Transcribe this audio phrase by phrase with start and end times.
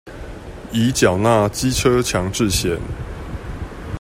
[0.71, 2.79] 已繳納機車強制險